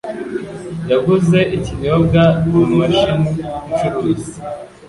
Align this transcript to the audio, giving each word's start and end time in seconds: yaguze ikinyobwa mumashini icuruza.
yaguze 0.91 1.39
ikinyobwa 1.57 2.21
mumashini 2.51 3.29
icuruza. 3.75 4.31